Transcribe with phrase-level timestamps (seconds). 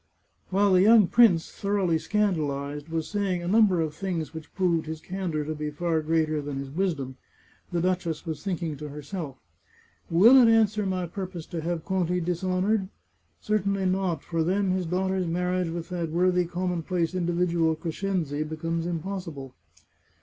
[0.49, 4.99] While the young prince, thoroughly scandalized, was saying a number of things which proved his
[4.99, 7.17] candour to be far greater than his wisdom,
[7.71, 9.37] the duchess was thinking to herself."
[10.09, 12.89] Will it answer my purpose to have Conti dishonoured?
[13.41, 19.27] Certainly not, for then his daughter's marriage with that worthy commonplace individual Crescenzi becomes impos
[19.29, 19.51] sible."